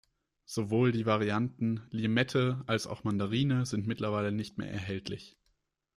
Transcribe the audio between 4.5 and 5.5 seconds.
mehr erhältlich.